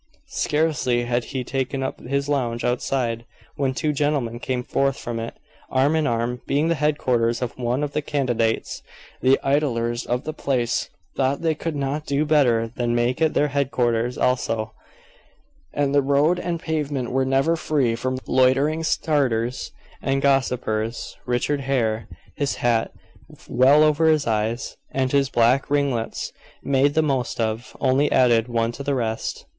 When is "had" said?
1.05-1.25